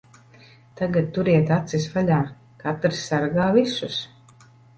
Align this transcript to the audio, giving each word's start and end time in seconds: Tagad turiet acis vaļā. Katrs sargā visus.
Tagad 0.79 1.11
turiet 1.17 1.51
acis 1.57 1.85
vaļā. 1.97 2.17
Katrs 2.65 3.03
sargā 3.11 3.53
visus. 3.61 4.01